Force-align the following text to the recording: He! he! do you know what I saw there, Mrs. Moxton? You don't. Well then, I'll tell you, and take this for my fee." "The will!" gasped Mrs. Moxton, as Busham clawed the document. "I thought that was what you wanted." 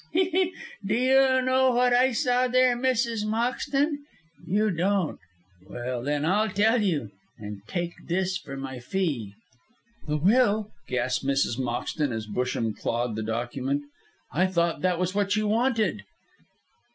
He! 0.13 0.31
he! 0.31 0.53
do 0.83 0.95
you 0.95 1.41
know 1.43 1.69
what 1.69 1.93
I 1.93 2.11
saw 2.11 2.47
there, 2.47 2.75
Mrs. 2.75 3.23
Moxton? 3.23 3.97
You 4.47 4.71
don't. 4.71 5.19
Well 5.69 6.01
then, 6.01 6.25
I'll 6.25 6.49
tell 6.49 6.81
you, 6.81 7.11
and 7.37 7.61
take 7.67 7.93
this 8.07 8.35
for 8.35 8.57
my 8.57 8.79
fee." 8.79 9.35
"The 10.07 10.17
will!" 10.17 10.71
gasped 10.87 11.23
Mrs. 11.23 11.59
Moxton, 11.59 12.11
as 12.11 12.25
Busham 12.25 12.73
clawed 12.75 13.15
the 13.15 13.21
document. 13.21 13.83
"I 14.33 14.47
thought 14.47 14.81
that 14.81 14.97
was 14.97 15.13
what 15.13 15.35
you 15.35 15.47
wanted." 15.47 16.01